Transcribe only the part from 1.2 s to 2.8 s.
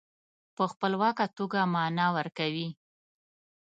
توګه معنا ورکوي.